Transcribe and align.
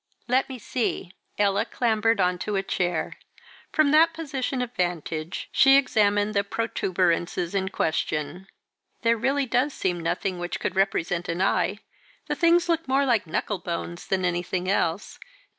"Let 0.27 0.49
me 0.49 0.57
see." 0.57 1.11
Ella 1.37 1.63
clambered 1.63 2.19
on 2.19 2.39
to 2.39 2.55
a 2.55 2.63
chair. 2.63 3.19
From 3.71 3.91
that 3.91 4.13
position 4.15 4.63
of 4.63 4.73
vantage 4.73 5.47
she 5.51 5.77
examined 5.77 6.33
the 6.33 6.43
protuberances 6.43 7.53
in 7.53 7.69
question. 7.69 8.47
"There 9.03 9.15
really 9.15 9.45
does 9.45 9.75
seem 9.75 9.99
nothing 9.99 10.39
which 10.39 10.59
could 10.59 10.75
represent 10.75 11.29
an 11.29 11.39
eye; 11.39 11.81
the 12.25 12.33
things 12.33 12.67
look 12.67 12.87
more 12.87 13.05
like 13.05 13.27
knuckle 13.27 13.59
bones 13.59 14.07
than 14.07 14.25
anything 14.25 14.67
else." 14.67 15.19